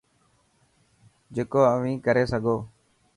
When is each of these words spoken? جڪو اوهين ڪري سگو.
جڪو 1.35 1.61
اوهين 1.73 1.95
ڪري 2.05 2.23
سگو. 2.31 2.57